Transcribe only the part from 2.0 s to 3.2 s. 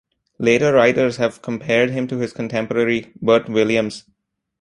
to his contemporary,